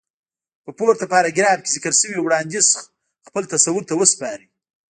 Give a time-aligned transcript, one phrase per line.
[0.63, 2.67] په پورته پاراګراف کې ذکر شوی وړانديز
[3.27, 4.47] خپل تصور ته وسپارئ.